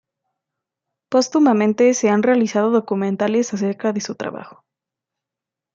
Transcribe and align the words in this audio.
Póstumamente 1.11 1.93
se 1.93 2.09
han 2.09 2.23
realizado 2.23 2.71
documentales 2.71 3.53
acerca 3.53 3.93
de 3.93 4.01
su 4.01 4.15
trabajo. 4.15 4.65